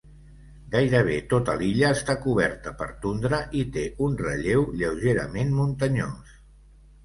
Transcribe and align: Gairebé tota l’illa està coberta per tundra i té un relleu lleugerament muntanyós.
Gairebé 0.75 1.17
tota 1.33 1.55
l’illa 1.59 1.91
està 1.97 2.15
coberta 2.23 2.73
per 2.81 2.89
tundra 3.05 3.43
i 3.61 3.63
té 3.77 3.87
un 4.09 4.19
relleu 4.25 4.69
lleugerament 4.83 5.57
muntanyós. 5.63 6.37